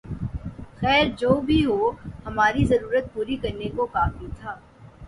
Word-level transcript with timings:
خیر 0.77 1.05
جو 1.17 1.29
بھی 1.41 1.59
ہو، 1.65 1.79
ہماری 2.25 2.65
ضرورت 2.65 3.13
پوری 3.13 3.35
کرنے 3.37 3.69
کو 3.75 3.85
کافی 3.93 4.27
تھا 4.35 4.59